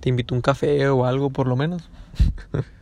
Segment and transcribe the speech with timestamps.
[0.00, 1.88] Te invito a un café o algo por lo menos.